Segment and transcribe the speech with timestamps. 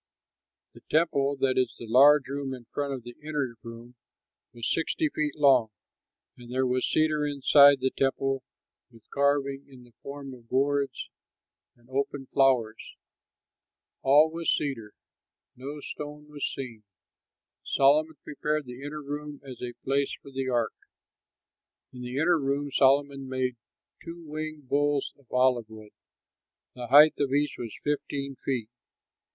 [0.73, 3.93] The temple, that is the large room in front of the inner room,
[4.51, 5.69] was sixty feet long.
[6.35, 8.41] And there was cedar inside the temple
[8.89, 11.11] with carving in the form of gourds
[11.75, 12.95] and open flowers.
[14.01, 14.95] All was cedar,
[15.55, 16.81] no stone was seen.
[17.63, 20.73] Solomon prepared the inner room as a place for the ark.
[21.93, 23.55] In the inner room Solomon made
[24.03, 25.91] two winged bulls of olive wood.
[26.73, 28.71] The height of each was fifteen feet.